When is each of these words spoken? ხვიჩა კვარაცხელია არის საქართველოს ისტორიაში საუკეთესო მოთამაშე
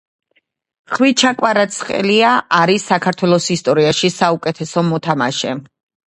ხვიჩა 0.93 1.31
კვარაცხელია 1.41 2.31
არის 2.59 2.85
საქართველოს 2.91 3.49
ისტორიაში 3.57 4.11
საუკეთესო 4.21 4.85
მოთამაშე 4.89 5.53